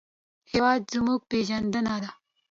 [0.51, 2.09] هېواد زموږ پېژندنه ده